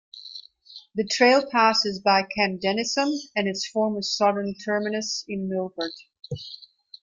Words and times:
The 0.95 1.05
trail 1.05 1.45
passes 1.51 1.99
by 1.99 2.23
Camp 2.23 2.59
Dennison 2.59 3.19
and 3.35 3.47
its 3.47 3.67
former 3.67 4.01
southern 4.01 4.55
terminus 4.65 5.23
in 5.27 5.47
Milford. 5.47 5.91